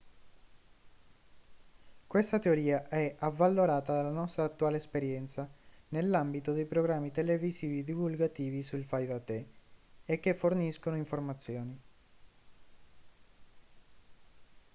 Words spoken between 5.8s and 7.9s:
nell'ambito dei programmi televisivi